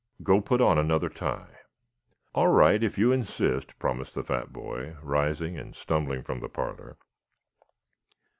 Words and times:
Go 0.23 0.41
put 0.41 0.61
on 0.61 0.79
another 0.79 1.09
tie." 1.09 1.59
"All 2.33 2.47
right, 2.47 2.81
if 2.81 2.97
you 2.97 3.11
insist," 3.11 3.77
promised 3.77 4.15
the 4.15 4.23
fat 4.23 4.51
boy, 4.51 4.95
rising 5.03 5.59
and 5.59 5.75
stumbling 5.75 6.23
from 6.23 6.39
the 6.39 6.49
parlor. 6.49 6.97